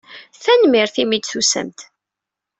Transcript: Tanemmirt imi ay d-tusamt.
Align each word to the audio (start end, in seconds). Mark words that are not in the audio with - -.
Tanemmirt 0.43 0.95
imi 1.03 1.15
ay 1.15 1.21
d-tusamt. 1.21 1.79